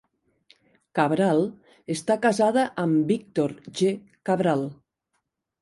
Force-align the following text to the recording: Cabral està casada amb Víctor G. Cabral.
Cabral 0.99 1.41
està 1.97 2.17
casada 2.25 2.65
amb 2.85 3.13
Víctor 3.13 3.55
G. 3.83 3.95
Cabral. 4.31 4.69